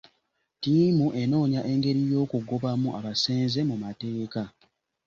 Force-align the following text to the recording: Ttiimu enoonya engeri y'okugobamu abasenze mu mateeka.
Ttiimu 0.55 1.05
enoonya 1.21 1.61
engeri 1.71 2.01
y'okugobamu 2.11 2.89
abasenze 2.99 3.59
mu 3.69 3.75
mateeka. 3.83 4.43